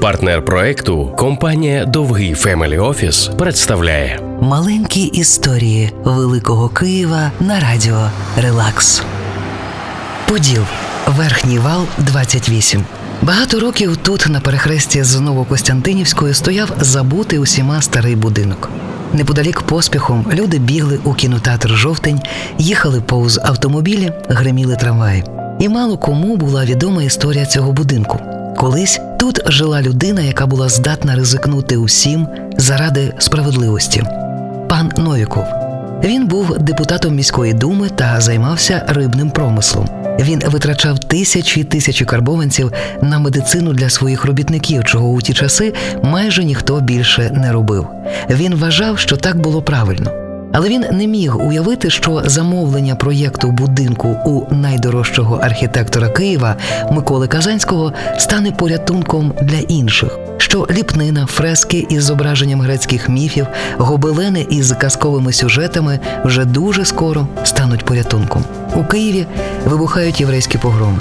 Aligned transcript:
Партнер 0.00 0.44
проекту 0.44 1.12
компанія 1.16 1.84
Довгий 1.84 2.34
Family 2.34 2.78
Office 2.78 3.30
представляє 3.38 4.20
Маленькі 4.40 5.02
історії 5.02 5.92
Великого 6.04 6.68
Києва 6.68 7.30
на 7.40 7.60
радіо 7.60 8.10
Релакс. 8.36 9.02
Поділ. 10.28 10.62
Верхній 11.06 11.58
вал 11.58 11.86
28. 11.98 12.84
Багато 13.22 13.60
років 13.60 13.96
тут, 13.96 14.26
на 14.28 14.40
перехресті 14.40 15.02
з 15.02 15.20
Новокостянтинівською, 15.20 16.34
стояв 16.34 16.72
забутий 16.80 17.38
усіма 17.38 17.82
старий 17.82 18.16
будинок. 18.16 18.70
Неподалік 19.12 19.62
поспіхом 19.62 20.26
люди 20.32 20.58
бігли 20.58 21.00
у 21.04 21.14
кінотеатр 21.14 21.68
жовтень, 21.68 22.20
їхали 22.58 23.00
повз 23.00 23.40
автомобілі, 23.44 24.12
гриміли 24.28 24.76
трамваї. 24.76 25.24
І 25.60 25.68
мало 25.68 25.98
кому 25.98 26.36
була 26.36 26.64
відома 26.64 27.02
історія 27.02 27.46
цього 27.46 27.72
будинку. 27.72 28.37
Колись 28.58 29.00
тут 29.18 29.40
жила 29.46 29.82
людина, 29.82 30.22
яка 30.22 30.46
була 30.46 30.68
здатна 30.68 31.14
ризикнути 31.14 31.76
усім 31.76 32.28
заради 32.56 33.14
справедливості. 33.18 34.02
Пан 34.68 34.92
Новіков. 34.96 35.44
Він 36.04 36.26
був 36.26 36.58
депутатом 36.58 37.14
міської 37.14 37.52
думи 37.52 37.88
та 37.88 38.20
займався 38.20 38.84
рибним 38.88 39.30
промислом. 39.30 39.88
Він 40.20 40.42
витрачав 40.46 40.98
тисячі 40.98 41.60
й 41.60 41.64
тисячі 41.64 42.04
карбованців 42.04 42.72
на 43.02 43.18
медицину 43.18 43.72
для 43.72 43.90
своїх 43.90 44.24
робітників, 44.24 44.84
чого 44.84 45.08
у 45.08 45.22
ті 45.22 45.34
часи 45.34 45.74
майже 46.02 46.44
ніхто 46.44 46.80
більше 46.80 47.30
не 47.34 47.52
робив. 47.52 47.86
Він 48.30 48.54
вважав, 48.54 48.98
що 48.98 49.16
так 49.16 49.40
було 49.40 49.62
правильно. 49.62 50.27
Але 50.52 50.68
він 50.68 50.84
не 50.92 51.06
міг 51.06 51.46
уявити, 51.46 51.90
що 51.90 52.22
замовлення 52.26 52.94
проєкту 52.94 53.50
будинку 53.50 54.08
у 54.08 54.54
найдорожчого 54.54 55.36
архітектора 55.36 56.08
Києва 56.08 56.56
Миколи 56.90 57.28
Казанського 57.28 57.92
стане 58.18 58.52
порятунком 58.52 59.32
для 59.42 59.58
інших. 59.58 60.18
Що 60.38 60.66
ліпнина, 60.70 61.26
фрески 61.26 61.86
із 61.88 62.04
зображенням 62.04 62.60
грецьких 62.60 63.08
міфів, 63.08 63.46
гобелени 63.78 64.46
із 64.50 64.72
казковими 64.72 65.32
сюжетами 65.32 66.00
вже 66.24 66.44
дуже 66.44 66.84
скоро 66.84 67.26
стануть 67.44 67.84
порятунком. 67.84 68.44
У 68.76 68.84
Києві 68.84 69.26
вибухають 69.66 70.20
єврейські 70.20 70.58
погроми. 70.58 70.98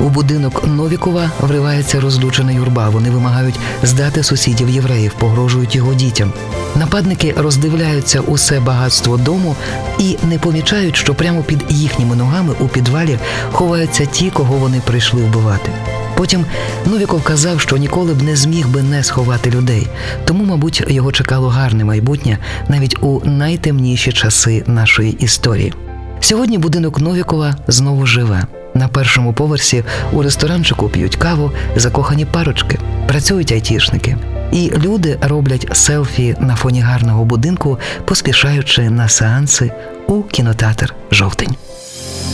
У 0.00 0.08
будинок 0.08 0.62
Новікова 0.66 1.30
вривається 1.40 2.00
розлючена 2.00 2.52
юрба. 2.52 2.88
Вони 2.88 3.10
вимагають 3.10 3.58
здати 3.82 4.22
сусідів 4.22 4.70
євреїв, 4.70 5.14
погрожують 5.18 5.76
його 5.76 5.94
дітям. 5.94 6.32
Нападники 6.76 7.34
роздивляються 7.36 8.20
усе 8.20 8.60
багатство 8.60 9.16
дому 9.16 9.56
і 9.98 10.16
не 10.28 10.38
помічають, 10.38 10.96
що 10.96 11.14
прямо 11.14 11.42
під 11.42 11.58
їхніми 11.68 12.16
ногами 12.16 12.54
у 12.60 12.68
підвалі 12.68 13.18
ховаються 13.52 14.06
ті, 14.06 14.30
кого 14.30 14.56
вони 14.56 14.80
прийшли 14.86 15.22
вбивати. 15.22 15.70
Потім 16.16 16.44
Новіков 16.86 17.22
казав, 17.22 17.60
що 17.60 17.76
ніколи 17.76 18.14
б 18.14 18.22
не 18.22 18.36
зміг 18.36 18.68
би 18.68 18.82
не 18.82 19.02
сховати 19.02 19.50
людей, 19.50 19.86
тому, 20.24 20.44
мабуть, 20.44 20.84
його 20.88 21.12
чекало 21.12 21.48
гарне 21.48 21.84
майбутнє 21.84 22.38
навіть 22.68 22.96
у 23.02 23.20
найтемніші 23.24 24.12
часи 24.12 24.64
нашої 24.66 25.12
історії. 25.12 25.72
Сьогодні 26.20 26.58
будинок 26.58 27.00
Новікова 27.00 27.56
знову 27.68 28.06
живе. 28.06 28.44
На 28.74 28.88
першому 28.88 29.32
поверсі 29.32 29.84
у 30.12 30.22
ресторанчику 30.22 30.88
п'ють 30.88 31.16
каву, 31.16 31.50
закохані 31.76 32.24
парочки, 32.24 32.78
працюють 33.08 33.52
айтішники. 33.52 34.16
І 34.52 34.70
люди 34.70 35.18
роблять 35.20 35.68
селфі 35.72 36.36
на 36.40 36.56
фоні 36.56 36.80
гарного 36.80 37.24
будинку, 37.24 37.78
поспішаючи 38.04 38.90
на 38.90 39.08
сеанси 39.08 39.72
у 40.06 40.22
кінотеатр 40.22 40.94
Жовтень. 41.10 41.56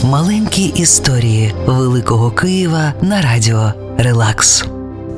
Маленькі 0.03 0.63
історії 0.65 1.53
Великого 1.65 2.31
Києва 2.31 2.93
на 3.01 3.21
радіо 3.21 3.73
Релакс. 3.97 4.65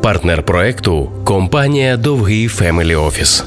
партнер 0.02 0.44
проекту 0.44 1.12
компанія 1.24 1.98
Довгий 1.98 2.48
Family 2.48 2.96
Office. 2.96 3.44